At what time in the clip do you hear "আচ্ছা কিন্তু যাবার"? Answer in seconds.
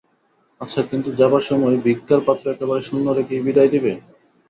0.61-1.43